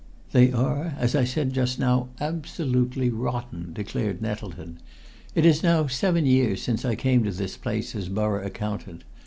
"They 0.31 0.51
are, 0.51 0.95
as 0.97 1.13
I 1.15 1.23
said 1.25 1.53
just 1.53 1.77
now, 1.77 2.09
absolutely 2.19 3.11
rotten!" 3.11 3.71
declared 3.71 4.19
Nettleton. 4.19 4.79
"It 5.35 5.45
is 5.45 5.61
now 5.61 5.85
seven 5.85 6.25
years 6.25 6.59
since 6.63 6.83
I 6.83 6.95
came 6.95 7.23
to 7.23 7.29
this 7.31 7.55
place 7.55 7.93
as 7.93 8.09
Borough 8.09 8.43
Accountant. 8.43 9.03